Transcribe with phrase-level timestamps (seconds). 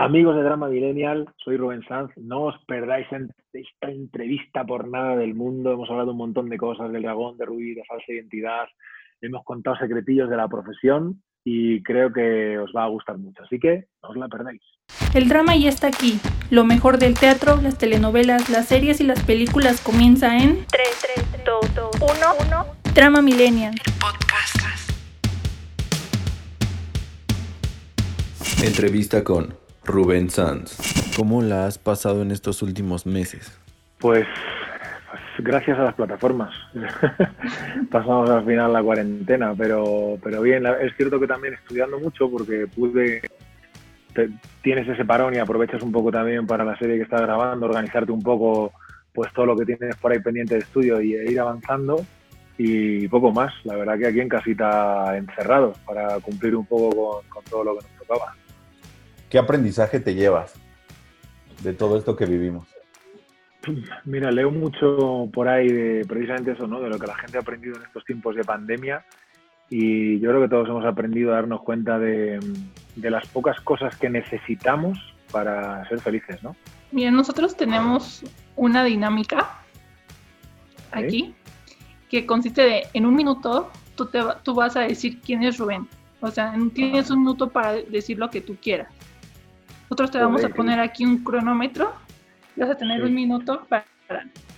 [0.00, 2.12] Amigos de Drama Millennial, soy Rubén Sanz.
[2.16, 3.08] No os perdáis
[3.52, 5.72] esta entrevista por nada del mundo.
[5.72, 8.68] Hemos hablado un montón de cosas del dragón, de Rubí, de falsa identidad.
[9.20, 13.42] Hemos contado secretillos de la profesión y creo que os va a gustar mucho.
[13.42, 14.62] Así que no os la perdáis.
[15.14, 16.20] El drama ya está aquí.
[16.52, 21.44] Lo mejor del teatro, las telenovelas, las series y las películas comienza en 3, 3,
[21.44, 22.10] 2, 2 1,
[22.46, 22.66] 1.
[22.94, 23.74] Drama Millennial.
[24.00, 24.92] Podcast.
[28.62, 30.76] Entrevista con Rubén Sanz.
[31.16, 33.58] ¿Cómo la has pasado en estos últimos meses?
[33.98, 34.26] Pues,
[35.10, 36.54] pues gracias a las plataformas.
[37.90, 42.66] Pasamos al final la cuarentena, pero, pero bien, es cierto que también estudiando mucho porque
[42.66, 43.22] pude
[44.62, 48.12] tienes ese parón y aprovechas un poco también para la serie que estás grabando, organizarte
[48.12, 48.72] un poco
[49.14, 52.04] pues todo lo que tienes por ahí pendiente de estudio y ir avanzando
[52.58, 53.54] y poco más.
[53.64, 57.86] La verdad que aquí en casita encerrado para cumplir un poco con todo lo que
[57.86, 58.34] nos tocaba.
[59.30, 60.54] ¿Qué aprendizaje te llevas
[61.62, 62.66] de todo esto que vivimos?
[64.04, 66.80] Mira, leo mucho por ahí de precisamente eso, ¿no?
[66.80, 69.04] De lo que la gente ha aprendido en estos tiempos de pandemia
[69.68, 72.40] y yo creo que todos hemos aprendido a darnos cuenta de,
[72.96, 74.98] las pocas cosas que necesitamos
[75.30, 76.56] para ser felices, ¿no?
[76.90, 78.24] Mira, nosotros tenemos
[78.56, 79.50] una dinámica
[80.90, 81.34] aquí
[82.08, 85.86] que consiste de en un minuto tú, te, tú vas a decir quién es Rubén.
[86.20, 88.88] O sea, tienes un minuto para decir lo que tú quieras.
[89.90, 91.92] Nosotros te vamos a poner aquí un cronómetro
[92.58, 93.84] vas a tener un minuto para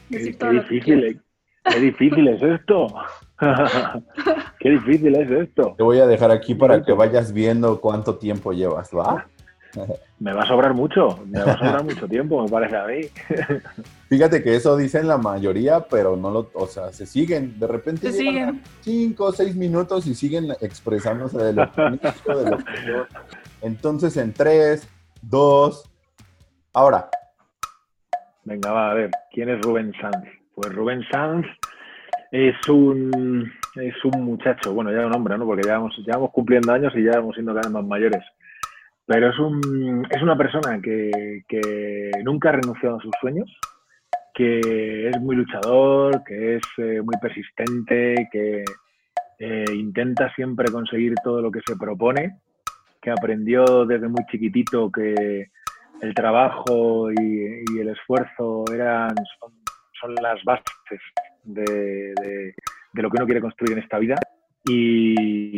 [0.09, 1.17] decir todo lo que quieras.
[1.65, 2.87] Qué difícil es esto.
[4.59, 5.75] qué difícil es esto.
[5.77, 9.27] Te voy a dejar aquí para que vayas viendo cuánto tiempo llevas, ¿va?
[10.19, 13.03] me va a sobrar mucho, me va a sobrar mucho tiempo, me parece a mí.
[14.09, 18.11] Fíjate que eso dicen la mayoría, pero no lo, o sea, se siguen, de repente
[18.11, 18.63] se siguen.
[18.81, 23.07] cinco o seis minutos y siguen expresándose de lo, de lo
[23.63, 24.89] Entonces en tres,
[25.23, 25.91] dos.
[26.73, 27.09] Ahora.
[28.45, 30.27] Venga, va a ver, ¿quién es Rubén Sanz?
[30.55, 31.47] Pues Rubén Sanz
[32.33, 35.47] es un, es un muchacho, bueno, ya un hombre, ¿no?
[35.47, 38.25] Porque ya vamos, ya cumpliendo años y ya vamos siendo cada vez más mayores.
[39.07, 43.51] Pero es, un, es una persona que, que nunca ha renunciado a sus sueños,
[44.35, 48.65] que es muy luchador, que es eh, muy persistente, que
[49.39, 52.39] eh, intenta siempre conseguir todo lo que se propone
[53.01, 55.51] que aprendió desde muy chiquitito que
[56.03, 59.15] el trabajo y, el esfuerzo eran,
[60.01, 61.01] son, las bases
[61.45, 62.55] de,
[62.95, 64.17] lo que uno quiere construir en esta vida
[64.65, 65.55] y,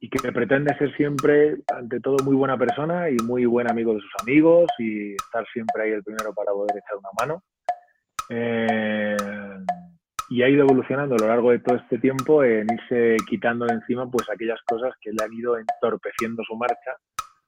[0.00, 4.00] y, que pretende ser siempre, ante todo, muy buena persona y muy buen amigo de
[4.00, 7.42] sus amigos y estar siempre ahí el primero para poder echar una mano.
[8.30, 9.16] Eh,
[10.30, 13.74] y ha ido evolucionando a lo largo de todo este tiempo en irse quitando de
[13.74, 16.96] encima pues aquellas cosas que le han ido entorpeciendo su marcha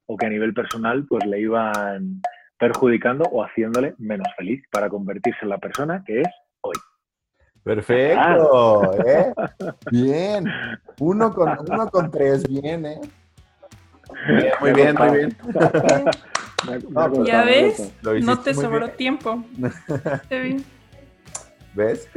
[0.06, 2.22] o que a nivel personal pues le iban
[2.58, 6.28] perjudicando o haciéndole menos feliz para convertirse en la persona que es
[6.62, 6.74] hoy.
[7.62, 9.32] Perfecto, ¿eh?
[9.90, 10.44] Bien.
[11.00, 13.00] Uno con, uno con tres, bien, ¿eh?
[14.60, 15.36] muy bien, muy bien.
[17.24, 17.92] ya ves,
[18.22, 19.44] no te sobró tiempo.
[21.75, 22.08] ¿Ves?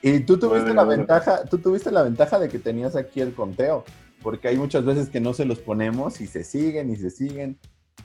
[0.00, 3.84] Y tú tuviste la ventaja, tú tuviste la ventaja de que tenías aquí el conteo,
[4.22, 7.58] porque hay muchas veces que no se los ponemos y se siguen y se siguen.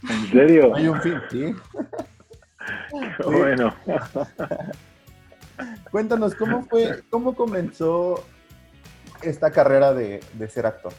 [0.07, 0.75] ¿En serio?
[0.75, 1.55] Hay un fin, sí.
[3.23, 3.73] Bueno.
[5.91, 8.23] Cuéntanos, ¿cómo fue, cómo comenzó
[9.21, 10.93] esta carrera de, ser actor?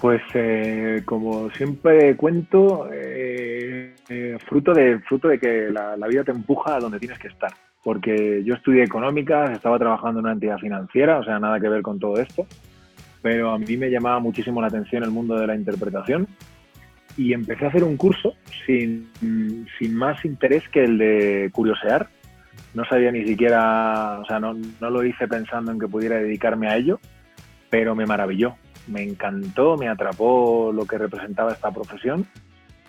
[0.00, 6.32] Pues eh, como siempre cuento, eh, eh, fruto, de, fruto de que la, vida te
[6.32, 7.52] empuja a donde tienes que estar
[7.86, 11.82] porque yo estudié económicas, estaba trabajando en una entidad financiera, o sea, nada que ver
[11.82, 12.44] con todo esto,
[13.22, 16.26] pero a mí me llamaba muchísimo la atención el mundo de la interpretación
[17.16, 18.34] y empecé a hacer un curso
[18.66, 19.08] sin,
[19.78, 22.08] sin más interés que el de curiosear.
[22.74, 26.66] No sabía ni siquiera, o sea, no, no lo hice pensando en que pudiera dedicarme
[26.66, 26.98] a ello,
[27.70, 28.56] pero me maravilló,
[28.88, 32.26] me encantó, me atrapó lo que representaba esta profesión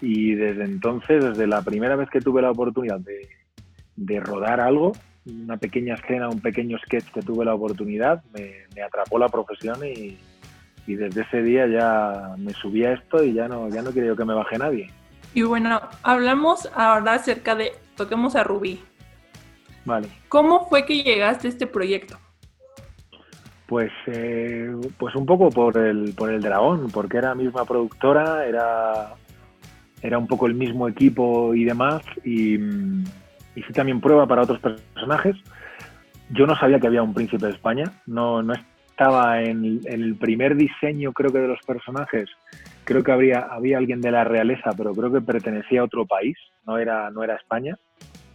[0.02, 3.37] y desde entonces, desde la primera vez que tuve la oportunidad de
[3.98, 4.94] de rodar algo,
[5.26, 10.18] una pequeña escena, un pequeño sketch que tuve la oportunidad, me, atrapó la profesión y,
[10.86, 14.24] desde ese día ya me subí a esto y ya no, ya no quería que
[14.24, 14.90] me baje nadie.
[15.34, 18.80] Y bueno, hablamos ahora acerca de, toquemos a Rubí.
[19.84, 20.08] Vale.
[20.30, 22.18] ¿Cómo fue que llegaste a este proyecto?
[23.66, 29.16] Pues, eh, pues un poco por el, por el dragón, porque era misma productora, era,
[30.02, 32.58] era un poco el mismo equipo y demás, y,
[33.58, 35.36] hice también prueba para otros personajes.
[36.30, 40.56] Yo no sabía que había un príncipe de España, no, no estaba en, el primer
[40.56, 42.30] diseño creo que de los personajes,
[42.84, 46.36] creo que habría, había alguien de la realeza, pero creo que pertenecía a otro país,
[46.66, 47.78] no era, no era España.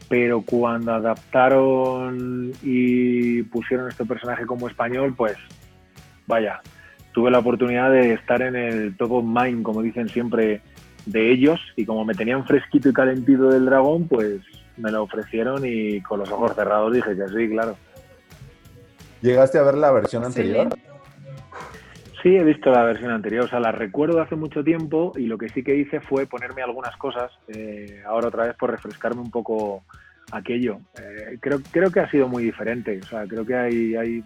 [0.09, 5.37] Pero cuando adaptaron y pusieron este personaje como español, pues
[6.27, 6.61] vaya,
[7.13, 10.61] tuve la oportunidad de estar en el top of mind, como dicen siempre,
[11.07, 11.61] de ellos.
[11.77, 14.41] Y como me tenían fresquito y calentito del dragón, pues
[14.83, 17.77] me lo ofrecieron y con los ojos cerrados dije que sí, claro.
[19.23, 20.69] ¿Llegaste a ver la versión anterior?
[22.23, 25.39] Sí, he visto la versión anterior, o sea, la recuerdo hace mucho tiempo y lo
[25.39, 29.31] que sí que hice fue ponerme algunas cosas, eh, ahora otra vez por refrescarme un
[29.31, 29.83] poco
[30.31, 30.79] aquello.
[31.01, 34.25] Eh, creo, creo que ha sido muy diferente, o sea, creo que hay, hay,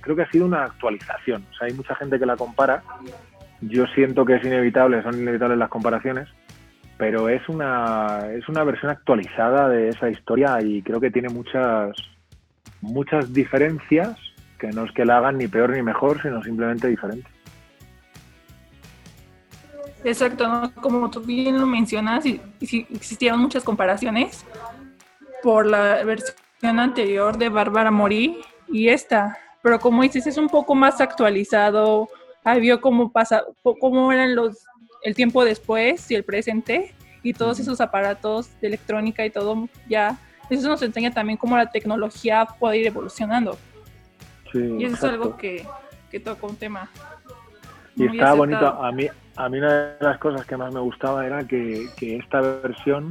[0.00, 2.82] creo que ha sido una actualización, o sea, hay mucha gente que la compara,
[3.60, 6.28] yo siento que es inevitable, son inevitables las comparaciones,
[6.98, 11.96] pero es una, es una versión actualizada de esa historia y creo que tiene muchas,
[12.80, 14.16] muchas diferencias
[14.58, 17.28] que no es que la hagan ni peor ni mejor, sino simplemente diferente.
[20.04, 22.24] Exacto, como tú bien lo mencionas,
[22.60, 24.46] existieron muchas comparaciones
[25.42, 30.74] por la versión anterior de Bárbara Morí y esta, pero como dices, es un poco
[30.74, 32.08] más actualizado,
[32.60, 33.42] vio cómo pasa,
[33.80, 34.64] cómo eran los
[35.06, 36.92] el tiempo después y el presente
[37.22, 40.18] y todos esos aparatos de electrónica y todo ya
[40.50, 43.56] eso nos enseña también cómo la tecnología puede ir evolucionando.
[44.52, 45.64] y eso es algo que,
[46.10, 46.90] que toca un tema.
[47.94, 48.66] Y estaba bonito.
[48.66, 49.06] A mí,
[49.36, 53.10] a mí una de las cosas que más me gustaba era que, que, esta versión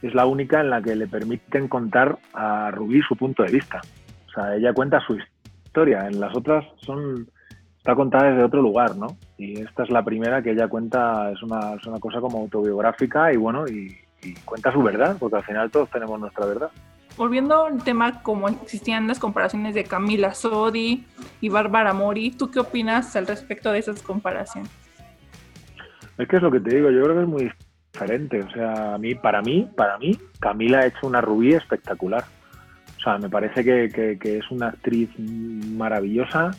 [0.00, 3.82] es la única en la que le permiten contar a Rubí su punto de vista.
[4.28, 5.18] O sea, ella cuenta su
[5.64, 6.06] historia.
[6.06, 7.28] En las otras son
[7.84, 9.18] está contada desde otro lugar, ¿no?
[9.36, 13.30] Y esta es la primera que ella cuenta, es una, es una cosa como autobiográfica
[13.30, 13.94] y bueno, y,
[14.46, 16.70] cuenta su verdad, porque al final todos tenemos nuestra verdad.
[17.18, 21.04] Volviendo al tema como existían las comparaciones de Camila Sodi
[21.42, 24.70] y Bárbara Mori, ¿tú qué opinas al respecto de esas comparaciones?
[26.16, 27.52] Es que es lo que te digo, yo creo que es muy
[27.92, 28.40] diferente.
[28.40, 32.24] O sea, a mí, para mí, para mí, Camila ha hecho una rubí espectacular.
[32.96, 36.52] O sea, me parece que, que es una actriz maravillosa,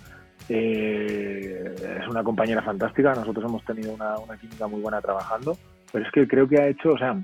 [0.50, 5.58] eh, es una compañera fantástica, nosotros hemos tenido una, química muy buena trabajando,
[5.92, 7.18] pero es que creo que ha hecho, o sea,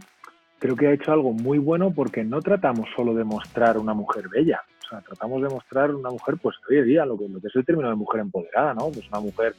[0.59, 4.27] creo que ha hecho algo muy bueno porque no tratamos solo de mostrar una mujer
[4.29, 7.39] bella, o sea, tratamos de mostrar una mujer, pues hoy en día, lo que, lo
[7.39, 8.89] que es el término de mujer empoderada, ¿no?
[8.89, 9.53] Pues una mujer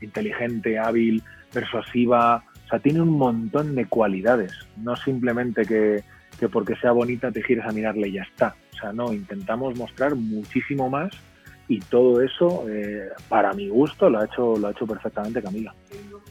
[0.00, 1.22] inteligente, hábil,
[1.52, 6.02] persuasiva, o sea, tiene un montón de cualidades, no simplemente que,
[6.40, 9.76] que porque sea bonita te gires a mirarle y ya está, o sea, no, intentamos
[9.76, 11.10] mostrar muchísimo más
[11.68, 15.74] y todo eso, eh, para mi gusto, lo ha, hecho, lo ha hecho perfectamente Camila.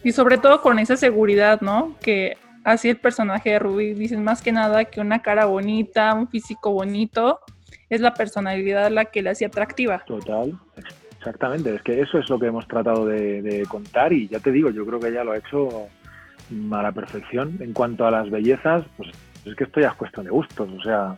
[0.03, 1.95] Y sobre todo con esa seguridad, ¿no?
[2.01, 6.27] Que así el personaje de Ruby, dicen más que nada que una cara bonita, un
[6.27, 7.39] físico bonito,
[7.89, 10.03] es la personalidad la que le hacía atractiva.
[10.05, 10.53] Total,
[11.17, 11.75] exactamente.
[11.75, 14.69] Es que eso es lo que hemos tratado de, de contar y ya te digo,
[14.69, 15.87] yo creo que ella lo ha hecho
[16.71, 17.57] a la perfección.
[17.59, 19.09] En cuanto a las bellezas, pues
[19.45, 21.15] es que esto ya es cuestión de gustos, o sea,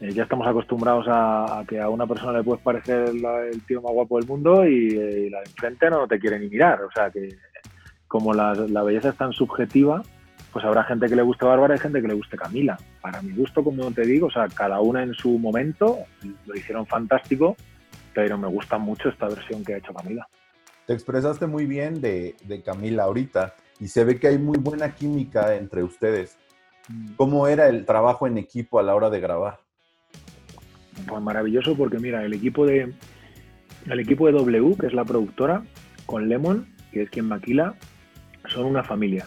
[0.00, 3.92] eh, ya estamos acostumbrados a, que a una persona le puedes parecer el tío más
[3.92, 6.82] guapo del mundo y, eh, la de enfrente no te quiere ni mirar.
[6.82, 7.36] O sea que
[8.06, 8.52] como la,
[8.82, 10.02] belleza es tan subjetiva,
[10.52, 12.78] pues habrá gente que le guste Bárbara y gente que le guste Camila.
[13.00, 15.98] Para mi gusto, como te digo, o sea, cada una en su momento
[16.46, 17.56] lo hicieron fantástico,
[18.14, 20.28] pero me gusta mucho esta versión que ha hecho Camila.
[20.86, 24.94] Te expresaste muy bien de, de Camila ahorita y se ve que hay muy buena
[24.94, 26.38] química entre ustedes.
[26.88, 27.14] Mm.
[27.16, 29.67] ¿Cómo era el trabajo en equipo a la hora de grabar?
[31.06, 32.92] Pues maravilloso porque mira, el equipo de
[33.88, 35.62] el equipo de W, que es la productora,
[36.06, 37.74] con Lemon, que es quien maquila,
[38.48, 39.26] son una familia.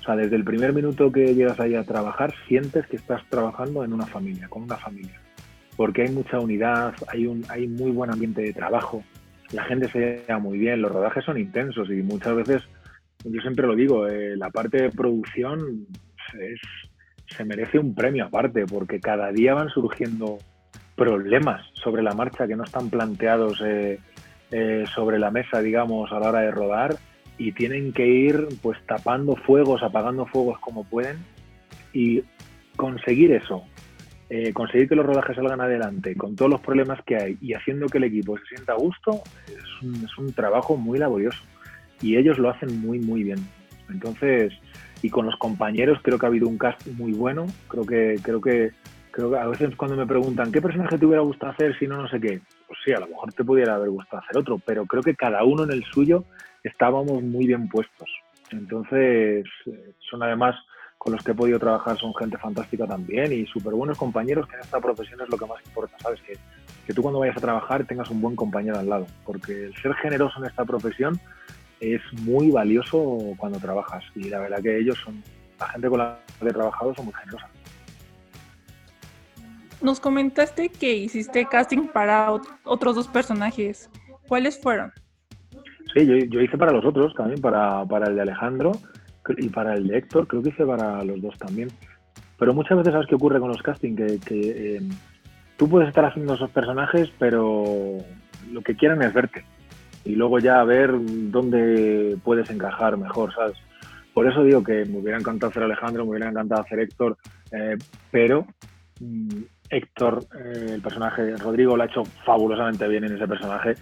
[0.00, 3.84] O sea, desde el primer minuto que llegas ahí a trabajar, sientes que estás trabajando
[3.84, 5.20] en una familia, con una familia.
[5.76, 9.02] Porque hay mucha unidad, hay un hay muy buen ambiente de trabajo,
[9.52, 12.62] la gente se lleva muy bien, los rodajes son intensos y muchas veces,
[13.24, 15.86] yo siempre lo digo, eh, la parte de producción
[17.26, 20.38] se merece un premio aparte, porque cada día van surgiendo
[21.00, 23.98] problemas sobre la marcha que no están planteados eh,
[24.50, 26.98] eh, sobre la mesa, digamos, a la hora de rodar
[27.38, 31.16] y tienen que ir pues tapando fuegos, apagando fuegos como pueden
[31.94, 32.22] y
[32.76, 33.64] conseguir eso,
[34.28, 37.86] eh, conseguir que los rodajes salgan adelante con todos los problemas que hay y haciendo
[37.86, 41.42] que el equipo se sienta a gusto es un, es un trabajo muy laborioso
[42.02, 43.38] y ellos lo hacen muy muy bien.
[43.88, 44.52] Entonces,
[45.00, 48.42] y con los compañeros creo que ha habido un cast muy bueno, creo que creo
[48.42, 48.72] que
[49.10, 51.96] creo que a veces cuando me preguntan qué personaje te hubiera gustado hacer si no
[51.96, 54.86] no sé qué, pues sí, a lo mejor te pudiera haber gustado hacer otro, pero
[54.86, 56.24] creo que cada uno en el suyo
[56.62, 58.08] estábamos muy bien puestos.
[58.50, 60.56] Entonces, eh, son además
[60.98, 64.56] con los que he podido trabajar, son gente fantástica también y súper buenos compañeros, que
[64.56, 66.20] en esta profesión es lo que más importa, ¿sabes?
[66.20, 66.34] Que,
[66.86, 69.94] que tú cuando vayas a trabajar tengas un buen compañero al lado, porque el ser
[69.94, 71.18] generoso en esta profesión
[71.80, 74.04] es muy valioso cuando trabajas.
[74.14, 75.22] Y la verdad que ellos son,
[75.58, 77.48] la gente con la que he trabajado son muy generosa.
[79.82, 82.32] Nos comentaste que hiciste casting para
[82.64, 83.90] otros dos personajes.
[84.28, 84.92] ¿Cuáles fueron?
[85.94, 88.72] Sí, yo, hice para los otros también, para, para el de Alejandro
[89.38, 91.68] y para el de Héctor, creo que hice para los dos también.
[92.38, 94.40] Pero muchas veces sabes qué ocurre con los castings, que,
[94.76, 94.80] eh,
[95.56, 97.98] tú puedes estar haciendo esos personajes, pero
[98.50, 99.44] lo que quieren es verte
[100.04, 103.56] y luego ya ver dónde puedes encajar mejor, ¿sabes?
[104.14, 107.16] Por eso digo que me hubiera encantado hacer Alejandro, me hubiera encantado hacer Héctor,
[107.52, 107.76] eh,
[108.10, 108.46] pero
[109.00, 113.74] mm, Héctor, eh, el personaje, Rodrigo lo ha hecho fabulosamente bien en ese personaje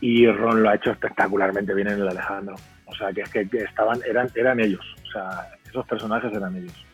[0.00, 2.54] y Ron lo ha hecho espectacularmente bien en el Alejandro.
[2.86, 6.86] O sea, que es que, estaban, eran, eran ellos, o sea, esos personajes eran ellos.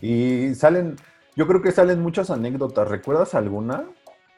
[0.00, 0.96] Y salen,
[1.34, 2.88] yo creo que salen muchas anécdotas.
[2.88, 3.84] ¿Recuerdas alguna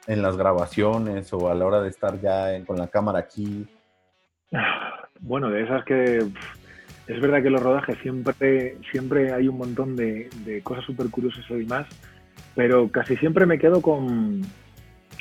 [0.07, 3.67] en las grabaciones o a la hora de estar ya con la cámara aquí?
[5.21, 6.19] Bueno, de esas que
[7.09, 10.29] es verdad que los rodajes siempre, siempre hay un montón de,
[10.63, 11.87] cosas súper curiosas y más,
[12.55, 14.43] pero casi siempre me quedo con,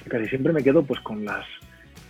[0.07, 1.45] casi siempre me quedo pues con las,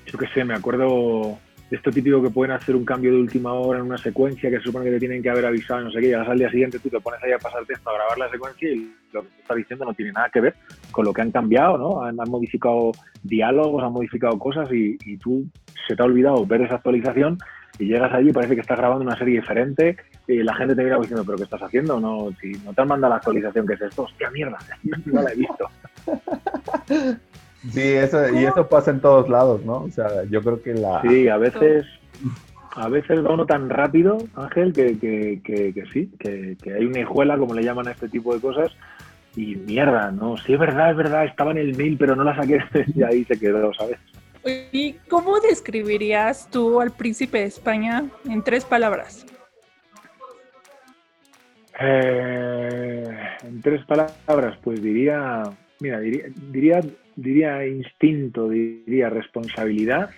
[0.05, 1.37] yo qué sé, me acuerdo
[1.69, 4.63] esto típico que pueden hacer un cambio de última hora en una secuencia que se
[4.63, 6.89] supone que te tienen que haber avisado, no sé qué, llegas al día siguiente, tú
[6.89, 9.83] te pones ahí a pasar texto, a grabar la secuencia y lo que está diciendo
[9.83, 10.55] no tiene nada que ver
[10.91, 12.03] con lo que han cambiado, ¿no?
[12.03, 15.45] Han, modificado diálogos, han modificado cosas y, tú
[15.87, 17.37] se te ha olvidado ver esa actualización
[17.79, 20.83] y llegas allí y parece que estás grabando una serie diferente y la gente te
[20.83, 21.99] mira diciendo, ¿pero qué estás haciendo?
[21.99, 24.03] No, si no te han mandado la actualización, ¿qué es esto?
[24.03, 24.57] ¡Hostia mierda!
[25.05, 25.69] no la he visto.
[27.71, 29.83] Sí, eso, y eso pasa en todos lados, ¿no?
[29.83, 31.01] O sea, yo creo que la...
[31.01, 31.85] Sí, a veces,
[32.75, 37.53] a veces va uno tan rápido, Ángel, que, que, sí, que, hay una hijuela, como
[37.53, 38.71] le llaman a este tipo de cosas,
[39.35, 40.37] y mierda, ¿no?
[40.37, 42.59] Sí, es verdad, es verdad, estaba en el mail, pero no la saqué
[42.95, 43.99] y ahí se quedó, ¿sabes?
[44.71, 49.25] ¿Y cómo describirías tú al príncipe de España en tres palabras?
[51.79, 53.03] Eh,
[53.43, 55.43] en tres palabras, pues diría,
[55.79, 56.81] mira, diría, diría
[57.17, 60.11] diría instinto, diría responsabilidad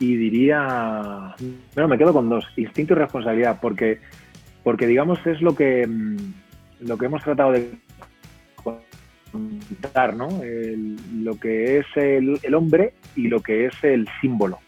[0.00, 1.36] y diría,
[1.74, 4.00] bueno, me quedo con dos, instinto y responsabilidad, porque,
[4.64, 6.16] porque digamos es lo que, mm,
[6.80, 7.70] lo que hemos tratado de
[10.16, 10.28] ¿no?
[11.14, 14.58] lo que es el, el, hombre y lo que es el símbolo,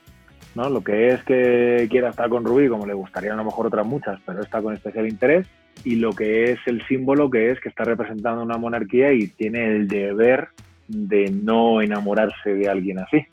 [0.54, 0.68] ¿no?
[0.70, 3.86] Lo que es que quiera estar con Rubí, como le gustaría a lo mejor otras
[3.86, 5.46] muchas, pero está con especial interés,
[5.84, 9.66] y lo que es el símbolo que es que está representando una monarquía y tiene
[9.66, 10.48] el deber
[10.88, 13.26] de no enamorarse de alguien así.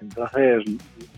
[0.00, 0.64] Entonces,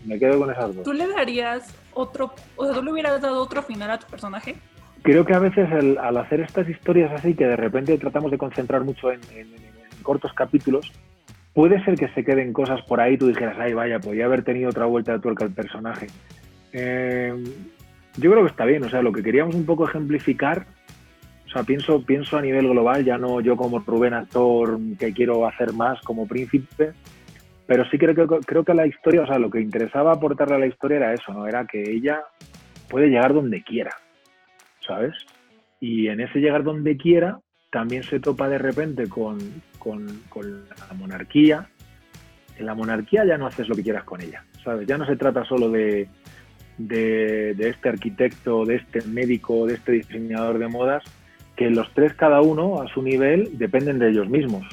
[0.05, 0.83] me quedo con esas dos.
[0.83, 4.55] ¿Tú le darías otro, o sea, tú le hubieras dado otro final a tu personaje?
[5.01, 8.83] Creo que a veces al hacer estas historias así, que de repente tratamos de concentrar
[8.83, 9.21] mucho en,
[10.09, 10.91] cortos capítulos,
[11.53, 14.71] puede ser que se queden cosas por ahí, tú dijeras, ay, vaya, podría haber tenido
[14.71, 16.07] otra vuelta de tuerca el personaje.
[16.73, 17.31] Eh,
[18.17, 20.65] yo creo que está bien, o sea, lo que queríamos un poco ejemplificar
[21.49, 25.47] o sea, pienso, pienso a nivel global, ya no yo como Rubén actor que quiero
[25.47, 26.93] hacer más como príncipe,
[27.65, 30.59] pero sí creo que, creo que la historia, o sea, lo que interesaba aportarle a
[30.59, 31.47] la historia era eso, ¿no?
[31.47, 32.21] Era que ella
[32.87, 33.95] puede llegar donde quiera,
[34.85, 35.15] ¿sabes?
[35.79, 37.39] Y en ese llegar donde quiera
[37.69, 39.39] también se topa de repente con,
[39.77, 41.69] con, la monarquía.
[42.57, 44.87] En la monarquía ya no haces lo que quieras con ella, ¿sabes?
[44.87, 46.09] Ya no se trata solo de,
[46.77, 51.03] de, este arquitecto, de este médico, de este diseñador de modas,
[51.55, 54.65] que los tres cada uno a su nivel dependen de ellos mismos.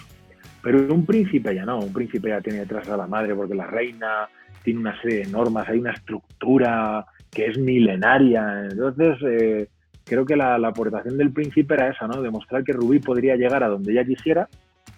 [0.62, 3.66] Pero un príncipe ya no, un príncipe ya tiene detrás a la madre porque la
[3.66, 4.28] reina
[4.64, 8.66] tiene una serie de normas, hay una estructura que es milenaria.
[8.68, 9.68] Entonces, eh,
[10.06, 12.22] creo que la, aportación del príncipe era esa, ¿no?
[12.22, 14.48] Demostrar que Rubí podría llegar a donde ella quisiera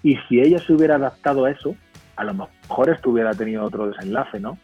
[0.03, 1.75] y si ella se hubiera adaptado a eso,
[2.17, 4.59] a lo mejor esto hubiera tenido otro desenlace, ¿no?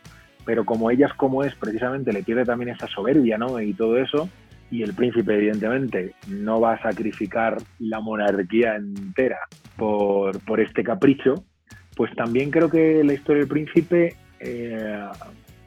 [0.45, 3.61] Pero como ella es como es, precisamente le pierde también esa soberbia, ¿no?
[3.61, 4.29] Y todo eso,
[4.71, 9.39] y el príncipe evidentemente no va a sacrificar la monarquía entera
[9.77, 11.45] por, por este capricho,
[11.97, 15.09] pues también creo que la historia del príncipe, eh,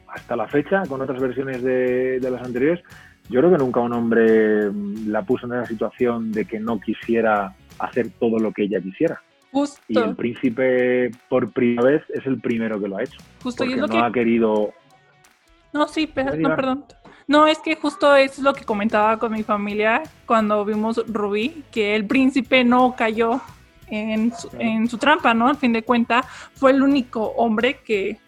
[0.08, 2.80] hasta la fecha, con otras versiones de, de las anteriores,
[3.28, 4.72] yo creo que nunca un hombre
[5.06, 9.20] la puso en esa situación de que no quisiera hacer todo lo que ella quisiera.
[9.52, 9.80] Justo.
[9.88, 13.18] Y el príncipe, por primera vez, es el primero que lo ha hecho.
[13.42, 14.72] Justo, porque y es lo no ha querido...
[15.72, 16.84] No, sí, pero, no, perdón.
[17.26, 21.94] No, es que justo es lo que comentaba con mi familia cuando vimos Rubí, que
[21.94, 23.40] el príncipe no cayó
[23.90, 24.32] en
[24.88, 25.48] su, trampa, ¿no?
[25.48, 28.18] Al fin de cuentas, fue el único hombre que,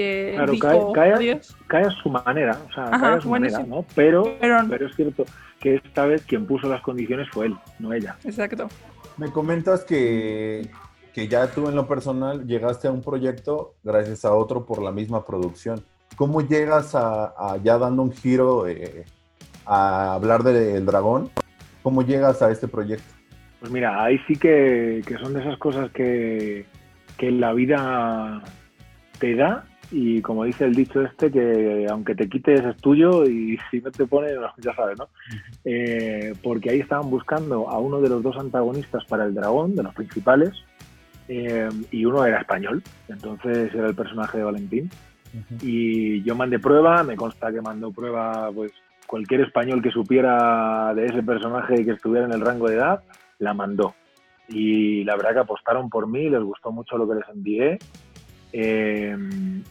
[0.00, 3.84] que dijo cae, cae, a su manera, o sea, cae a su manera, ¿no?
[3.94, 5.24] Pero, pero, pero es cierto
[5.58, 8.16] que esta vez quien puso las condiciones fue él, no ella.
[8.24, 8.68] Exacto.
[9.16, 10.70] Me comentas que,
[11.12, 14.90] que ya tú en lo personal llegaste a un proyecto gracias a otro por la
[14.90, 15.84] misma producción.
[16.20, 19.06] ¿cómo llegas a, ya dando un giro eh,
[19.64, 21.30] a hablar del dragón?
[21.82, 23.14] ¿Cómo llegas a este proyecto?
[23.58, 26.66] Pues mira, ahí sí que, son de esas cosas que,
[27.16, 28.42] que la vida
[29.18, 33.58] te da y como dice el dicho este, que aunque te quites es tuyo y
[33.70, 34.28] si no te pone,
[34.58, 35.08] ya sabes, ¿no?
[35.64, 39.82] Eh, porque ahí estaban buscando a uno de los dos antagonistas para el dragón, de
[39.82, 40.52] los principales,
[41.28, 44.90] eh, y uno era español, entonces era el personaje de Valentín.
[45.62, 48.72] Y yo mandé prueba, me consta que mandó prueba pues
[49.06, 53.00] cualquier español que supiera de ese personaje y que estuviera en el rango de edad,
[53.38, 53.94] la mandó.
[54.48, 57.78] Y la verdad que apostaron por mí, les gustó mucho lo que les envié
[58.52, 59.16] eh,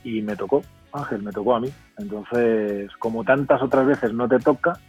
[0.04, 1.70] y me tocó, Ángel, me tocó a mí.
[1.98, 4.80] Entonces, como tantas otras veces no te toca,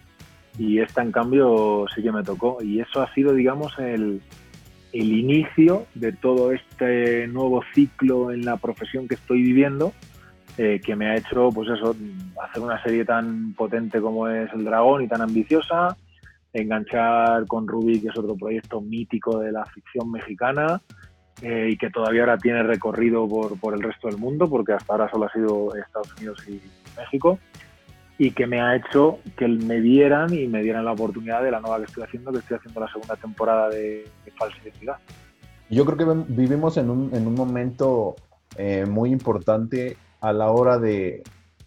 [0.58, 2.58] y esta en cambio sí que me tocó.
[2.62, 4.20] Y eso ha sido, digamos, el,
[4.92, 9.92] el inicio de todo este nuevo ciclo en la profesión que estoy viviendo,
[10.58, 11.96] eh, que me ha hecho, pues eso,
[12.42, 15.96] hacer una serie tan potente como es El Dragón y tan ambiciosa,
[16.52, 20.80] enganchar con Ruby, que es otro proyecto mítico de la ficción mexicana,
[21.42, 24.92] eh, y que todavía ahora tiene recorrido por, por, el resto del mundo, porque hasta
[24.92, 26.60] ahora solo ha sido Estados Unidos y
[26.98, 27.38] México,
[28.18, 31.60] y que me ha hecho que me vieran y me dieran la oportunidad de la
[31.60, 34.06] nueva que estoy haciendo, que estoy haciendo la segunda temporada de,
[34.38, 34.96] Falsa Identidad.
[35.70, 38.16] Yo creo que vivimos en un, en un momento
[38.56, 41.22] eh, muy importante a la hora de,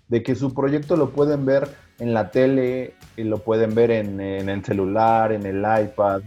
[0.08, 4.20] de, que su proyecto lo pueden ver en la tele, y lo pueden ver en,
[4.20, 6.22] en el celular, en el iPad,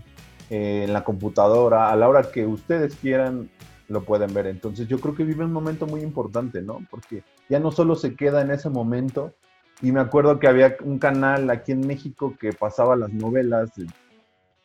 [0.50, 3.50] eh, en la computadora, a la hora que ustedes quieran,
[3.88, 4.46] lo pueden ver.
[4.46, 6.80] Entonces yo creo que vive un momento muy importante, ¿no?
[6.90, 9.34] Porque ya no solo se queda en ese momento,
[9.82, 13.70] y me acuerdo que había un canal aquí en México que pasaba las novelas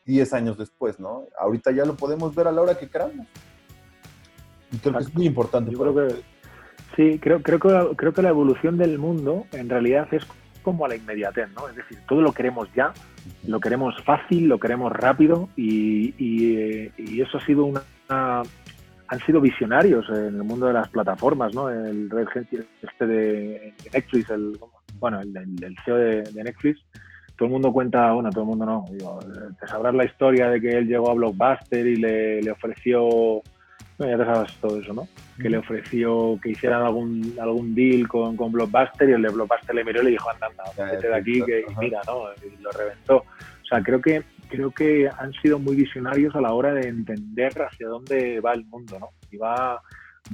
[0.05, 1.25] 10 años después, ¿no?
[1.37, 3.27] Ahorita ya lo podemos ver a la hora que queramos.
[4.71, 5.71] Y creo que es muy importante.
[5.71, 6.15] Yo creo que,
[6.95, 10.23] sí, creo, creo, que, creo que la evolución del mundo en realidad es
[10.61, 11.67] como a la inmediatez, ¿no?
[11.67, 12.93] Es decir, todo lo queremos ya,
[13.47, 20.07] lo queremos fácil, lo queremos rápido y, y, eso ha sido una, han sido visionarios
[20.09, 21.69] en el mundo de las plataformas, ¿no?
[21.69, 22.27] El Red
[22.81, 24.57] este de, Netflix, el,
[24.99, 26.79] bueno, el, CEO de, Netflix,
[27.35, 28.85] todo el mundo cuenta, bueno, todo el mundo no,
[29.59, 33.41] te sabrás la historia de que él llegó a Blockbuster y le ofreció
[34.07, 35.07] ya te sabes todo eso, ¿no?
[35.41, 39.75] Que le ofreció que hicieran algún, algún deal con, con Blockbuster y el de Blockbuster
[39.75, 42.23] le miró y le dijo, anda, anda, vete de aquí que mira, ¿no?
[42.45, 43.17] Y lo reventó.
[43.17, 47.53] O sea, creo que, creo que han sido muy visionarios a la hora de entender
[47.61, 49.09] hacia dónde va el mundo, ¿no?
[49.31, 49.81] Y va,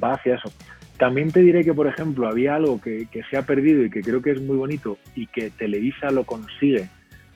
[0.04, 0.52] va hacia eso.
[0.98, 4.02] También te diré que, por ejemplo, había algo que, que se ha perdido y que
[4.02, 6.90] creo que es muy bonito y que Televisa lo consigue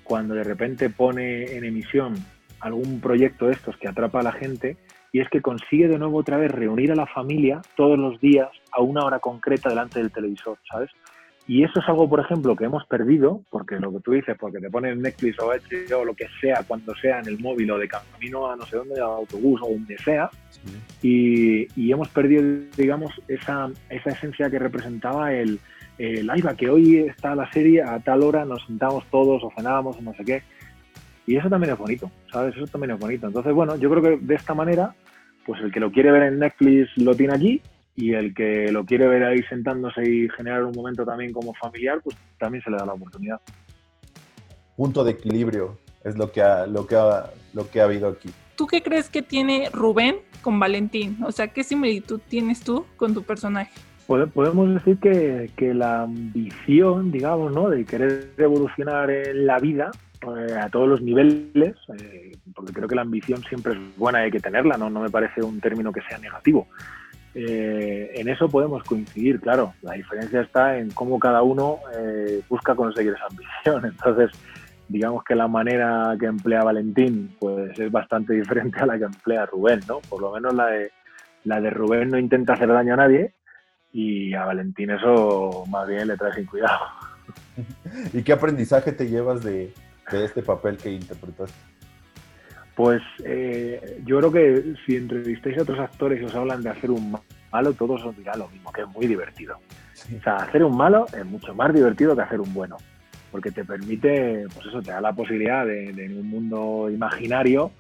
[0.04, 2.16] cuando de repente pone en emisión
[2.62, 4.78] algún proyecto de estos que atrapa a la gente,
[5.12, 8.50] y es que consigue de nuevo otra vez reunir a la familia todos los días
[8.72, 10.90] a una hora concreta delante del televisor, ¿sabes?
[11.48, 14.60] Y eso es algo, por ejemplo, que hemos perdido, porque lo que tú dices, porque
[14.60, 17.78] te pones Netflix o HBO o lo que sea, cuando sea en el móvil o
[17.78, 20.30] de camino a no sé dónde, a autobús o donde sea,
[21.02, 22.44] y, y, hemos perdido,
[22.78, 25.60] digamos, esa, esa esencia que representaba el,
[25.98, 29.98] el, va, que hoy está la serie, a tal hora nos sentamos todos o cenábamos
[29.98, 30.44] o no sé qué.
[31.28, 32.56] Y eso también es bonito, ¿sabes?
[32.56, 33.28] Eso también es bonito.
[33.28, 34.96] Entonces, bueno, yo creo que de esta manera,
[35.46, 37.62] pues el que lo quiere ver en Netflix lo tiene allí
[37.96, 42.02] y el que lo quiere ver ahí sentándose y generar un momento también como familiar,
[42.04, 43.40] pues también se le da la oportunidad.
[44.76, 48.30] Punto de equilibrio es lo que ha, lo que ha, lo que ha habido aquí.
[48.56, 51.18] ¿Tú qué crees que tiene Rubén con Valentín?
[51.24, 53.72] O sea, ¿qué similitud tienes tú con tu personaje?
[54.08, 57.70] Podemos decir que, que la ambición, digamos, ¿no?
[57.70, 62.94] de querer evolucionar en la vida, eh, a todos los niveles, eh, porque creo que
[62.94, 65.92] la ambición siempre es buena y hay que tenerla, no, no me parece un término
[65.92, 66.68] que sea negativo.
[67.34, 69.74] Eh, en eso podemos coincidir, claro.
[69.82, 71.80] La diferencia está en cómo cada uno
[72.50, 73.86] busca conseguir esa ambición.
[73.98, 74.40] Entonces,
[74.88, 79.48] digamos que la manera que emplea Valentín pues es bastante diferente a la que emplea
[79.48, 80.02] Rubén, ¿no?
[80.02, 80.92] Por lo menos la de,
[81.46, 83.34] la de Rubén no intenta hacer daño a nadie
[83.92, 86.80] y a Valentín eso más bien le trae sin cuidado.
[88.14, 89.74] ¿Y qué aprendizaje te llevas de,
[90.18, 91.58] de este papel que interpretaste?
[92.76, 96.90] Pues eh, yo creo que si entrevistáis a otros actores y os hablan de hacer
[96.90, 97.18] un
[97.52, 99.58] malo, todos os dirán lo mismo, que es muy divertido.
[100.18, 102.78] O sea, hacer un malo es mucho más divertido que hacer un bueno,
[103.32, 107.72] porque te permite, pues eso, te da la posibilidad de, en un mundo imaginario,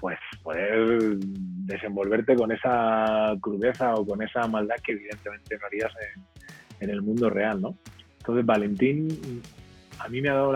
[0.00, 6.86] pues poder desenvolverte con esa crudeza o con esa maldad que evidentemente no harías en,
[6.88, 7.76] en el mundo real, ¿no?
[8.18, 9.08] Entonces Valentín
[9.98, 10.52] a mí me ha dado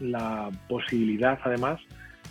[0.00, 1.80] la, posibilidad, además,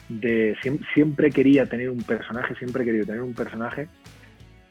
[0.09, 0.55] de
[0.93, 3.87] siempre quería tener un personaje, siempre he querido tener un personaje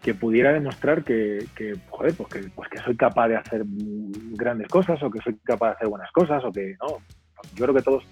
[0.03, 4.69] que pudiera demostrar que, que joder, pues que, pues que soy capaz de hacer grandes
[4.69, 6.99] cosas o que soy capaz de hacer buenas cosas o que no.
[7.55, 8.05] Yo creo que todos,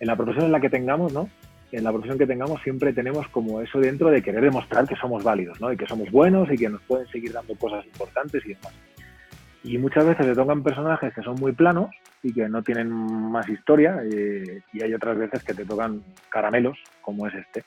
[0.00, 1.28] en la profesión en la que tengamos, ¿no?
[1.70, 5.22] En la profesión que tengamos siempre tenemos como eso dentro de querer demostrar que somos
[5.22, 5.72] válidos, ¿no?
[5.72, 8.72] Y que somos buenos y que nos pueden seguir dando cosas importantes y demás.
[9.64, 11.90] Y muchas veces se tocan personajes que son muy planos
[12.22, 16.78] y que no tienen más historia eh, y hay otras veces que te tocan caramelos,
[17.00, 17.64] como es este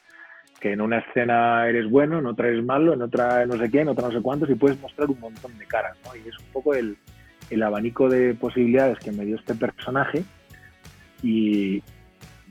[0.59, 3.81] que en una escena eres bueno, en otra eres malo, en otra no sé qué,
[3.81, 6.15] en otra no sé cuántos, y puedes mostrar un montón de caras, ¿no?
[6.15, 6.97] Y es un poco el,
[7.49, 10.23] el abanico de posibilidades que me dio este personaje
[11.21, 11.83] y,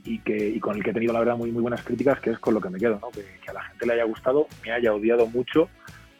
[0.04, 2.38] y, que, con el que he tenido, la verdad, muy, muy buenas críticas, que es
[2.38, 3.11] con lo que me quedo, ¿no?
[3.11, 5.68] Que, a la gente le haya gustado, me haya odiado mucho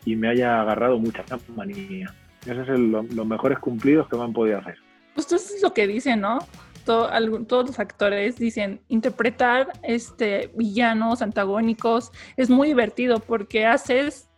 [0.04, 2.12] y me haya agarrado mucha manía.
[2.46, 4.76] Esos son los mejores cumplidos que me han podido hacer.
[5.14, 6.38] Justo eso es lo que dicen, ¿no?
[6.85, 14.28] todos los actores dicen, interpretar este, villanos antagónicos es muy divertido porque haces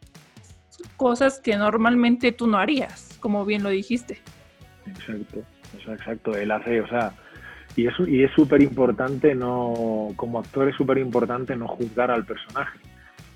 [0.97, 4.21] cosas que normalmente tú no harías, como bien lo dijiste.
[4.87, 5.43] Exacto,
[5.89, 6.37] exacto.
[6.37, 7.13] Él hace, o sea,
[7.75, 12.25] y es y es súper importante no, como actor es súper importante no juzgar al
[12.25, 12.79] personaje,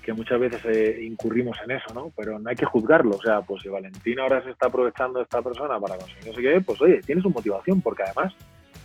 [0.01, 2.11] que muchas veces eh, incurrimos en eso, ¿no?
[2.15, 5.23] Pero no hay que juzgarlo, o sea, pues si Valentín ahora se está aprovechando de
[5.23, 8.33] esta persona para conseguir no sé qué, pues oye, tiene su motivación, porque además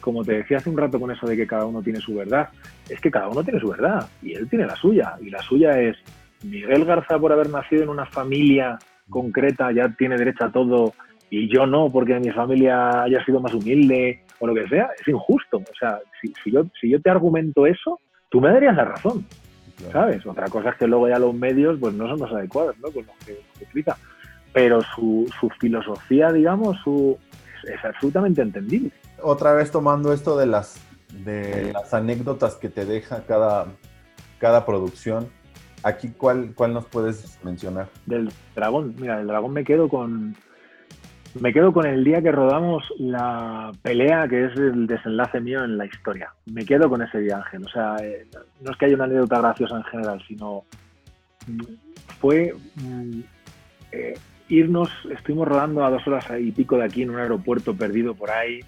[0.01, 2.49] como te decía hace un rato con eso de que cada uno tiene su verdad,
[2.89, 5.17] es que cada uno tiene su verdad y él tiene la suya.
[5.21, 5.97] Y la suya es
[6.45, 8.79] Miguel Garza por haber nacido en una familia
[9.11, 10.93] concreta ya tiene derecho a todo
[11.31, 15.09] y yo no porque mi familia haya sido más humilde o lo que sea, es
[15.09, 15.59] injusto.
[15.59, 19.27] O sea, si, yo, si yo te argumento eso, tú me darías la razón.
[19.93, 20.25] ¿Sabes?
[20.27, 22.91] Otra cosa es que luego ya los medios pues no son los adecuados ¿no?
[22.91, 23.97] con los que, explica.
[24.53, 27.19] Pero su, su filosofía, digamos, su,
[27.65, 28.91] es absolutamente entendible
[29.23, 30.77] otra vez tomando esto de las,
[31.25, 33.67] de las anécdotas que te deja cada,
[34.39, 35.29] cada producción,
[35.83, 37.89] aquí cuál, cuál nos puedes mencionar?
[38.07, 40.37] Del dragón, mira, del dragón me quedo con
[41.41, 45.79] me quedo con el día que rodamos la pelea que es el desenlace mío en
[45.79, 46.33] la historia.
[46.47, 47.65] Me quedo con ese día, Ángel.
[47.65, 48.27] O sea, eh,
[48.61, 50.65] no es que haya una anécdota graciosa en general, sino
[51.47, 51.61] mm,
[52.21, 53.21] fue mm,
[53.93, 54.15] eh,
[54.49, 58.31] irnos, estuvimos rodando a dos horas y pico de aquí en un aeropuerto perdido por
[58.31, 58.61] ahí,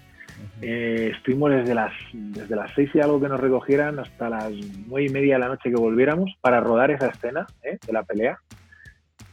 [0.61, 4.51] eh, estuvimos desde las, desde las seis y algo que nos recogieran hasta las
[4.87, 7.77] nueve y media de la noche que volviéramos para rodar esa escena ¿eh?
[7.85, 8.39] de la pelea.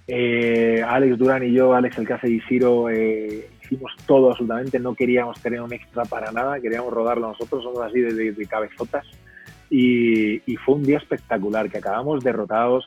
[0.08, 5.40] Eh, Alex Durán y yo, Alex el que hace Isiro, hicimos todo absolutamente, no queríamos
[5.40, 9.06] tener un extra para nada, queríamos rodarlo nosotros, somos así de, de, cabezotas.
[9.68, 12.86] Y, y, fue un día espectacular, que acabamos derrotados,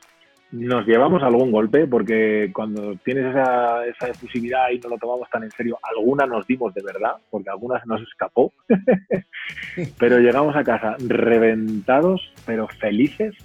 [0.52, 5.44] nos llevamos algún golpe porque cuando tienes esa, esa efusividad y no lo tomamos tan
[5.44, 8.52] en serio, alguna nos dimos de verdad, porque algunas nos escapó,
[10.00, 13.36] pero llegamos a casa reventados, pero felices.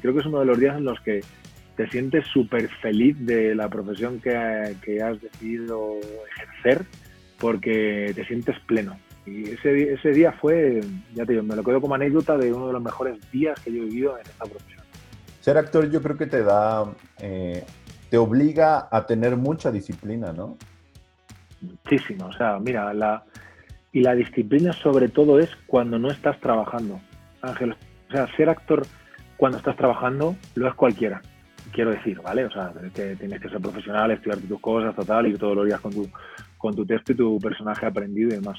[0.00, 1.20] creo que es uno de los días en los que
[1.80, 5.94] te sientes súper feliz de la profesión que, que, has decidido
[6.36, 6.84] ejercer
[7.38, 8.98] porque te sientes pleno.
[9.24, 10.80] Y ese, ese día fue,
[11.14, 13.72] ya te digo, me lo quedo como anécdota de uno de los mejores días que
[13.72, 14.80] yo he vivido en esta profesión
[15.40, 16.84] ser actor yo creo que te da,
[17.18, 17.64] eh,
[18.10, 20.56] te obliga a tener mucha disciplina, ¿no?
[21.60, 23.24] Muchísimo, o sea, mira, la,
[23.92, 27.00] y la disciplina sobre todo es cuando no estás trabajando,
[27.42, 27.74] Ángel.
[28.08, 28.86] O sea, ser actor
[29.36, 31.22] cuando estás trabajando lo es cualquiera,
[31.72, 32.44] quiero decir, ¿vale?
[32.44, 35.92] O sea, tienes que ser profesional, estudiar tus cosas, total, ir todos los días con
[35.92, 36.08] tu,
[36.58, 38.58] con tu texto y tu personaje aprendido y demás.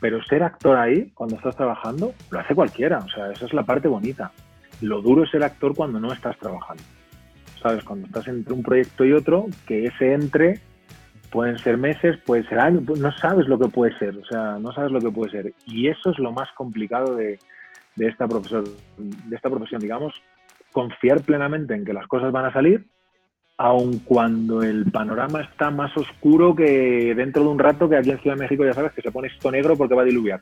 [0.00, 3.64] Pero ser actor ahí, cuando estás trabajando, lo hace cualquiera, o sea, esa es la
[3.64, 4.30] parte bonita.
[4.80, 6.82] Lo duro es ser actor cuando no estás trabajando.
[7.60, 7.84] ¿Sabes?
[7.84, 10.60] Cuando estás entre un proyecto y otro, que ese entre
[11.30, 14.72] pueden ser meses, puede ser años, no sabes lo que puede ser, o sea, no
[14.72, 15.54] sabes lo que puede ser.
[15.66, 17.38] Y eso es lo más complicado de,
[17.98, 18.64] esta, profesión,
[18.98, 20.14] de esta profesión, digamos,
[20.72, 22.86] confiar plenamente en que las cosas van a salir,
[23.60, 28.18] aun cuando el panorama está más oscuro que dentro de un rato que aquí en
[28.18, 30.40] Ciudad de México ya sabes que se pone esto negro porque va a diluviar.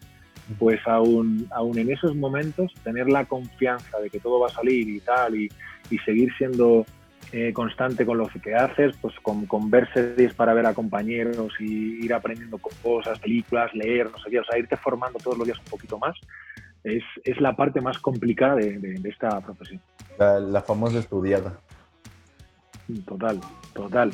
[0.56, 4.88] Pues aún, aún en esos momentos tener la confianza de que todo va a salir
[4.88, 5.50] y tal, y,
[6.04, 6.86] seguir siendo
[7.32, 11.52] eh, constante con lo que haces, pues con, con, ver series para ver a compañeros
[11.58, 15.46] y ir aprendiendo cosas, películas, leer, no sé qué, o sea, irte formando todos los
[15.46, 16.14] días un poquito más,
[16.84, 19.80] es, es la parte más complicada de, esta profesión.
[20.18, 21.58] La, la, famosa estudiada.
[23.06, 23.40] Total,
[23.74, 24.12] total.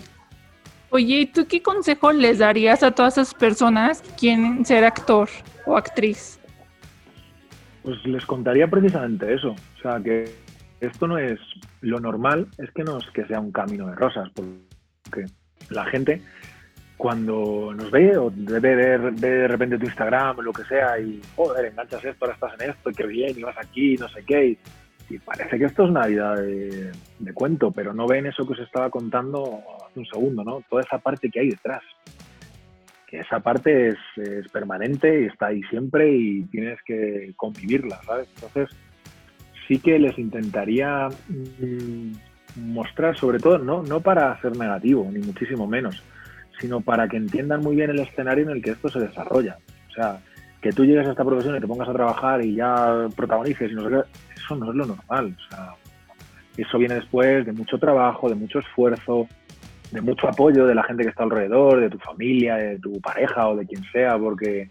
[0.91, 5.29] Oye, ¿y tú qué consejo les darías a todas esas personas que quieren ser actor?
[5.67, 6.39] o actriz?
[7.83, 9.51] Pues les contaría precisamente eso.
[9.51, 10.35] O sea, que
[10.81, 11.39] esto no es
[11.81, 15.27] lo normal, es que no es que sea un camino de rosas, porque
[15.71, 16.23] la gente
[16.97, 21.21] cuando nos ve o debe ver, de repente tu Instagram o lo que sea y,
[21.35, 24.47] joder, enganchas esto, ahora estás en esto, qué bien, y vas aquí, no sé qué,
[24.47, 24.59] y,
[25.11, 26.93] y parece que esto es una vida de,
[27.35, 30.63] cuento, pero no ven eso que os estaba contando hace un segundo, ¿no?
[30.69, 31.83] Toda esa parte que hay detrás.
[33.07, 38.29] Que esa parte es, es permanente y está ahí siempre y tienes que convivirla, ¿sabes?
[38.35, 38.71] Entonces,
[39.69, 42.13] sí que les intentaría mm,
[42.57, 46.03] mostrar, sobre todo, no, no para ser negativo, ni muchísimo menos,
[46.61, 49.59] sino para que entiendan muy bien el escenario en el que esto se desarrolla.
[49.91, 50.19] O sea,
[50.61, 53.75] que tú llegues a esta profesión y te pongas a trabajar y ya protagonices y
[53.75, 54.03] no sé qué,
[54.35, 55.37] eso no es lo normal.
[55.37, 55.75] O sea,
[56.57, 59.29] eso viene después de mucho trabajo, de mucho esfuerzo,
[59.91, 63.49] de mucho apoyo de la gente que está alrededor, de tu familia, de tu pareja
[63.49, 64.71] o de quien sea, porque,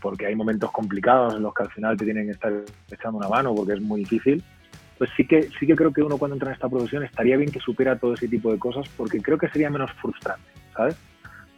[0.00, 2.52] porque hay momentos complicados en los que al final te tienen que estar
[2.90, 4.42] echando una mano porque es muy difícil.
[4.96, 7.50] Pues sí que, sí que creo que uno cuando entra en esta profesión estaría bien
[7.50, 10.96] que supiera todo ese tipo de cosas porque creo que sería menos frustrante, ¿sabes?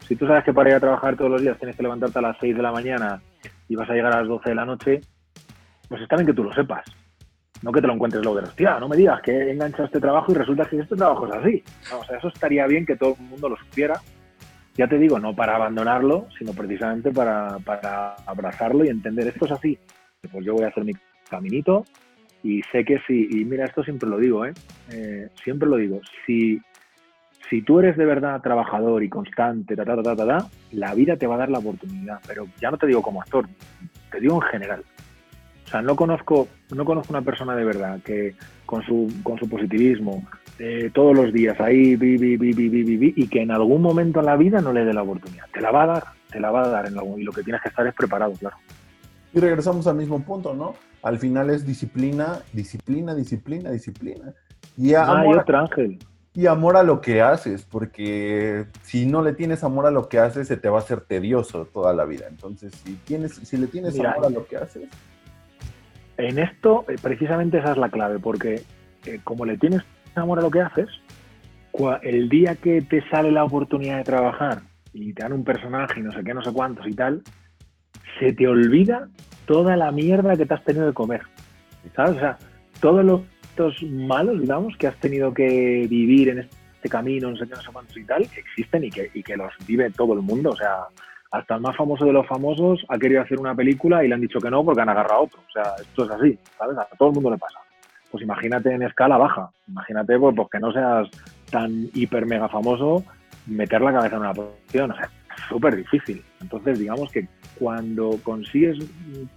[0.07, 2.23] Si tú sabes que para ir a trabajar todos los días tienes que levantarte a
[2.23, 3.21] las 6 de la mañana
[3.69, 5.01] y vas a llegar a las 12 de la noche,
[5.89, 6.85] pues está bien que tú lo sepas.
[7.63, 9.99] No que te lo encuentres luego de hostia, no me digas que he enganchado este
[9.99, 11.65] trabajo y resulta que este trabajo es así.
[11.93, 14.01] o sea, eso estaría bien que todo el mundo lo supiera.
[14.77, 19.53] Ya te digo, no para abandonarlo, sino precisamente para, para abrazarlo y entender esto es
[19.53, 19.79] así.
[20.31, 20.93] Pues yo voy a hacer mi
[21.29, 21.85] caminito
[22.43, 24.53] y sé que sí, y mira, esto siempre lo digo, ¿eh?
[24.93, 26.61] eh siempre lo digo, si
[27.49, 31.17] si tú eres de verdad trabajador y constante, ta, ta, ta, ta, ta, la vida
[31.17, 32.21] te va a dar la oportunidad.
[32.27, 33.47] Pero ya no te digo como actor,
[34.11, 34.85] te digo en general.
[35.65, 39.49] O sea, no conozco, no conozco una persona de verdad que con su, con su
[39.49, 40.23] positivismo,
[40.59, 43.83] eh, todos los días ahí, vi, vi, vi, vi, vi, vi, y que en algún
[43.83, 45.47] momento en la vida no le dé la oportunidad.
[45.53, 47.43] Te la va a dar, te la va a dar en algún, y lo que
[47.43, 48.57] tienes que estar es preparado, claro.
[49.33, 50.75] Y regresamos al mismo punto, ¿no?
[51.03, 54.33] Al final es disciplina, disciplina, disciplina, disciplina.
[54.77, 55.99] Y ah, hay otro ángel
[56.37, 60.19] y amor a lo que haces, porque si no le tienes amor a lo que
[60.19, 62.27] haces, se te va a hacer tedioso toda la vida.
[62.29, 64.87] Entonces, si tienes, si le tienes amor a lo que haces.
[66.19, 68.63] En esto, eh, precisamente esa es la clave, porque
[69.07, 69.81] eh, como le tienes
[70.15, 70.89] amor a lo que haces,
[72.03, 74.61] el día que te sale la oportunidad de trabajar
[74.93, 77.23] y te dan un personaje y no sé qué, no sé cuántos y tal,
[78.21, 79.09] se te olvida
[79.47, 81.23] toda la mierda que te has tenido de comer.
[81.95, 82.17] ¿Sabes?
[82.17, 82.39] O sea,
[82.81, 83.25] todo lo
[83.83, 87.73] malos, digamos, que has tenido que vivir en este camino, no sé qué, no sé
[87.73, 90.51] cuántos y tal, existen y que, y que los vive todo el mundo.
[90.51, 90.87] O sea,
[91.31, 94.21] hasta el más famoso de los famosos ha querido hacer una película y le han
[94.21, 95.41] dicho que no porque han agarrado a otro.
[95.41, 96.79] O sea, esto es así, ¿sabes?
[96.79, 97.59] A todo el mundo le pasa.
[98.11, 99.51] Pues imagínate en escala baja.
[99.69, 101.09] Imagínate, pues, pues que no seas
[101.51, 103.05] tan hiper mega famoso,
[103.47, 104.91] meter la cabeza en una producción.
[104.93, 105.11] O sea,
[105.49, 106.23] súper difícil.
[106.41, 108.79] Entonces, digamos que cuando consigues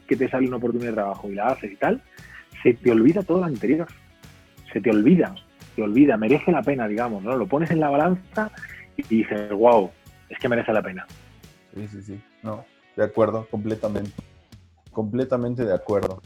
[0.08, 2.02] que te sale una oportunidad de trabajo y la haces y tal,
[2.64, 3.88] se te olvida todo lo anterior
[4.72, 5.36] se te olvida,
[5.76, 7.36] te olvida, merece la pena, digamos, ¿no?
[7.36, 8.52] Lo pones en la balanza
[8.98, 9.90] y dices, wow,
[10.30, 11.06] es que merece la pena.
[11.74, 14.12] Sí, sí, sí, no, de acuerdo, completamente,
[14.92, 16.22] completamente de acuerdo.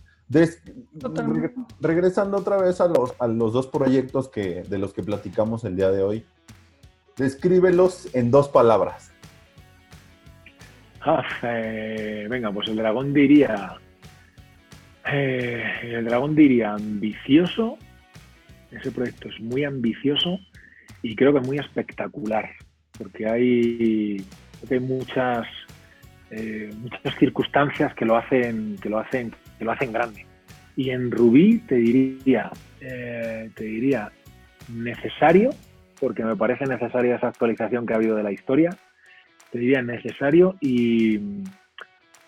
[1.79, 5.75] regresando otra vez a los, a los dos proyectos que, de los que platicamos el
[5.75, 6.25] día de hoy,
[7.17, 9.12] descríbelos en dos palabras.
[11.06, 13.75] Ah, eh, venga, pues el dragón diría,
[15.12, 17.77] eh, el dragón diría ambicioso
[18.75, 20.39] ese proyecto es muy ambicioso
[21.01, 22.49] y creo que muy espectacular,
[22.97, 24.25] porque hay,
[24.79, 25.45] muchas,
[26.31, 30.25] eh, muchas circunstancias que lo hacen, que lo hacen, que lo hacen grande.
[30.75, 34.12] Y en Rubí te diría, eh, te diría
[34.69, 35.51] necesario,
[35.99, 38.75] porque me parece necesaria esa actualización que ha habido de la historia.
[39.51, 41.19] Te diría necesario y,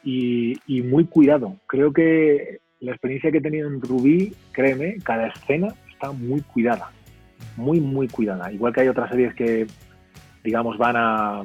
[0.03, 1.57] y muy cuidado.
[1.65, 6.91] Creo que la experiencia que he tenido en Rubí, créeme, cada escena está muy cuidada,
[7.57, 8.51] muy, muy cuidada.
[8.51, 9.65] Igual que hay otras series que,
[10.43, 11.43] digamos, van a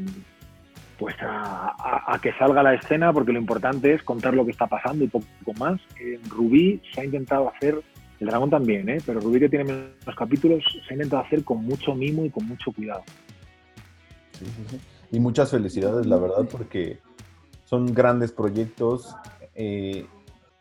[0.98, 5.02] pues a, que salga la escena porque lo importante es contar lo que está pasando
[5.02, 5.24] y poco,
[5.58, 5.80] más.
[5.98, 7.80] En Rubí se ha intentado hacer,
[8.20, 8.98] el dragón también, ¿eh?
[9.06, 12.46] pero Rubí que tiene menos capítulos, se ha intentado hacer con mucho mimo y con
[12.46, 13.02] mucho cuidado.
[15.10, 16.98] Y muchas felicidades, la verdad, porque
[17.64, 19.16] son grandes proyectos
[19.54, 20.04] eh,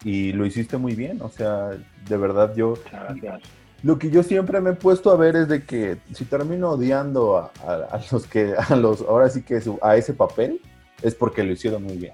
[0.05, 1.21] y lo hiciste muy bien.
[1.21, 1.71] O sea,
[2.07, 2.75] de verdad yo...
[2.89, 6.71] Gracias lo que yo siempre me he puesto a ver es de que si termino
[6.71, 10.61] odiando a, los que, a los, ahora sí que a ese papel,
[11.01, 12.13] es porque lo hicieron muy bien.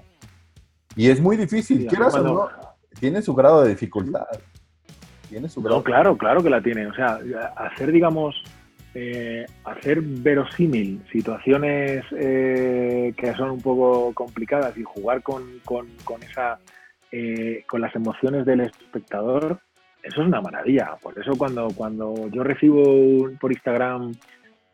[0.94, 2.48] Y es muy difícil, no,
[2.98, 4.26] tiene su grado de dificultad.
[5.28, 5.78] Tiene su grado.
[5.78, 6.86] No, claro, claro que la tiene.
[6.86, 7.18] O sea,
[7.56, 8.42] hacer, digamos,
[8.94, 16.22] eh, hacer verosímil situaciones eh, que son un poco complicadas y jugar con, con, con
[16.22, 16.58] esa,
[17.12, 19.60] eh, con las emociones del espectador,
[20.06, 20.96] eso es una maravilla.
[21.02, 24.12] Por eso cuando, cuando yo recibo por Instagram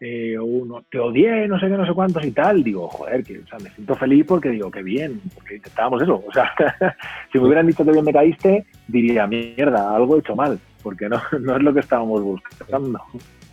[0.05, 3.39] eh, uno, te odié, no sé qué, no sé cuántos y tal, digo, joder, que,
[3.39, 6.25] o sea, me siento feliz porque digo, qué bien, porque intentábamos eso.
[6.27, 6.53] O sea,
[7.33, 10.59] si me hubieran dicho que bien me caíste, diría, mierda, algo he hecho mal.
[10.83, 13.01] porque no, no es lo que estábamos buscando.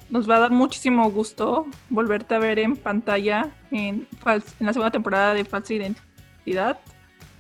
[0.10, 4.90] Nos va a dar muchísimo gusto volverte a ver en pantalla en, en la segunda
[4.90, 6.80] temporada de Falsa Identidad.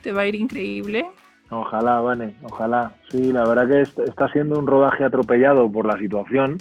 [0.03, 1.07] Te va a ir increíble.
[1.49, 2.91] Ojalá, Vane, ojalá.
[3.09, 6.57] Sí, la verdad que está siendo un rodaje atropellado por la situación,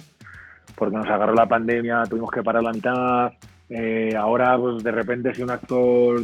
[0.75, 3.33] porque nos agarró la pandemia, tuvimos que parar la mitad.
[3.69, 6.21] Eh, ahora, pues de repente, si un actor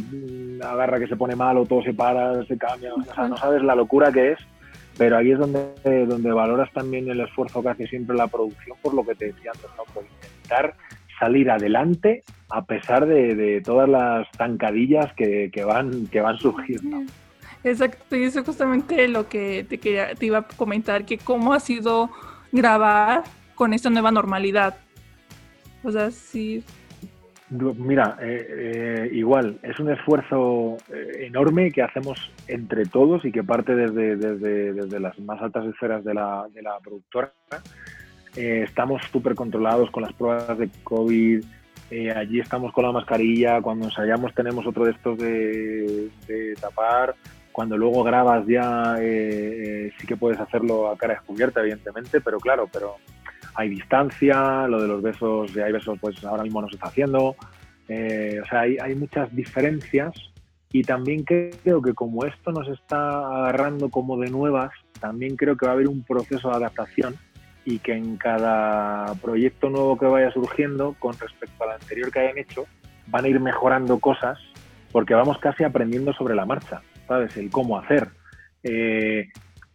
[0.62, 3.62] agarra que se pone mal o todo se para, se cambia, o sea, no sabes
[3.62, 4.38] la locura que es
[4.98, 8.94] pero ahí es donde, donde valoras también el esfuerzo que hace siempre la producción por
[8.94, 9.84] lo que te decía antes, ¿no?
[9.92, 10.74] por intentar
[11.18, 16.98] salir adelante a pesar de, todas las zancadillas que, van, que van surgiendo.
[17.66, 21.52] Exacto, y eso es justamente lo que te, quería, te iba a comentar, que cómo
[21.52, 22.10] ha sido
[22.52, 23.24] grabar
[23.56, 24.76] con esta nueva normalidad.
[25.82, 26.62] O sea, sí,
[27.48, 33.44] Mira, eh, eh, igual, es un esfuerzo eh, enorme que hacemos entre todos y que
[33.44, 37.32] parte desde, desde, desde las más altas esferas de la, de la productora.
[38.34, 41.44] estamos súper controlados con las pruebas de COVID,
[42.16, 47.14] allí estamos con la mascarilla, cuando ensayamos tenemos otro de estos de, de tapar,
[47.56, 52.96] cuando luego grabas ya sí que puedes hacerlo a cara descubierta, evidentemente, pero claro, pero
[53.54, 57.34] hay distancia, lo de los besos, hay besos, pues ahora mismo no se está haciendo.
[57.88, 60.12] Eh, o sea, hay, hay, muchas diferencias
[60.70, 65.64] y también creo que como esto nos está agarrando como de nuevas, también creo que
[65.64, 67.16] va a haber un proceso de adaptación
[67.64, 72.36] y que en cada proyecto nuevo que vaya surgiendo con respecto al anterior que hayan
[72.36, 72.66] hecho,
[73.06, 74.38] van a ir mejorando cosas
[74.92, 77.36] porque vamos casi aprendiendo sobre la marcha, ¿sabes?
[77.36, 78.08] El cómo hacer.
[78.62, 79.28] Eh,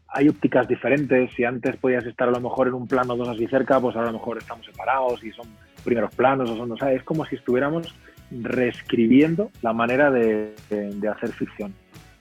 [0.07, 1.31] hay ópticas diferentes.
[1.35, 4.09] Si antes podías estar a lo mejor en un plano dos así cerca, pues ahora
[4.09, 5.47] a lo mejor estamos separados y son
[5.83, 7.95] primeros planos o son, o sea, es como si estuviéramos
[8.31, 10.53] reescribiendo la manera de,
[11.13, 11.73] hacer ficción.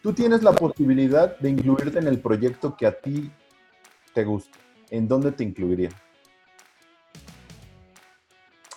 [0.02, 3.30] Tú tienes la posibilidad de incluirte en el proyecto que a ti
[4.14, 4.58] te gusta.
[4.90, 5.90] ¿En dónde te incluiría?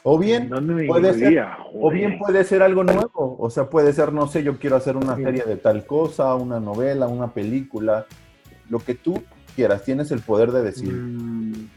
[0.05, 0.49] O bien,
[0.87, 3.37] puede ser, o bien puede ser algo nuevo.
[3.39, 6.59] O sea, puede ser, no sé, yo quiero hacer una serie de tal cosa, una
[6.59, 8.05] novela, una película
[8.69, 9.23] lo que tú
[9.55, 10.93] quieras, tienes el poder de decir.
[10.93, 11.69] Mm,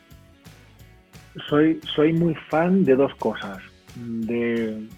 [1.48, 3.58] soy, soy muy fan de dos cosas.
[3.94, 4.88] De,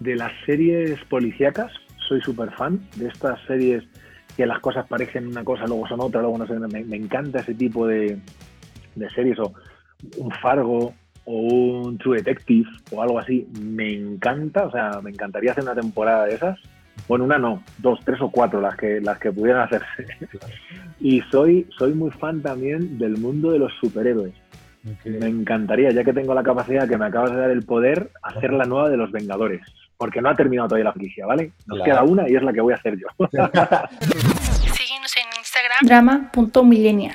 [0.00, 1.70] de las series policíacas,
[2.08, 3.84] soy súper fan de estas series
[4.36, 7.54] que las cosas parecen una cosa, luego son otra, luego no sé, me, encanta ese
[7.54, 8.18] tipo de,
[8.94, 9.52] de series, o
[10.16, 10.94] un Fargo,
[11.30, 15.74] o un True Detective, o algo así, me encanta, o sea, me encantaría hacer una
[15.74, 16.58] temporada de esas.
[17.06, 20.06] Bueno, una no, dos, tres o cuatro las que, las que pudieran hacerse.
[21.00, 24.34] Y soy, soy muy fan también del mundo de los superhéroes.
[25.04, 28.52] Me encantaría, ya que tengo la capacidad que me acabas de dar el poder, hacer
[28.52, 29.62] la nueva de los Vengadores.
[29.96, 31.52] Porque no ha terminado todavía la franquicia, ¿vale?
[31.66, 33.06] Nos queda una y es la que voy a hacer yo.
[34.74, 35.86] Síguenos en Instagram.
[35.86, 37.12] Drama.millennial.